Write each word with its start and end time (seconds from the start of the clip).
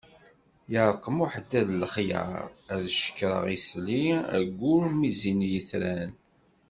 Yeṛqem 0.71 1.17
uḥeddad 1.23 1.69
lexyar, 1.81 2.43
ad 2.73 2.81
cekkreɣ 2.97 3.43
isli 3.57 4.03
ayyur 4.35 4.83
mi 4.99 5.11
zzin 5.17 5.39
yetran. 5.51 6.11